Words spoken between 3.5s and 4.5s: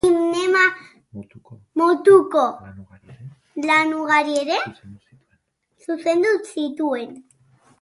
lan ugari